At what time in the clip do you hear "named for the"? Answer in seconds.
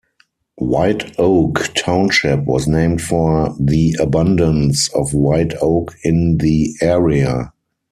2.65-3.95